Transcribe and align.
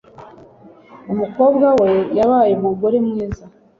Umukobwa 1.11 1.67
we 1.81 1.91
yabaye 2.17 2.51
umugore 2.59 2.97
mwiza 3.07 3.45